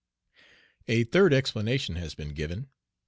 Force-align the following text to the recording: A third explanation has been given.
A 0.87 1.03
third 1.03 1.31
explanation 1.31 1.95
has 1.97 2.15
been 2.15 2.33
given. 2.33 2.71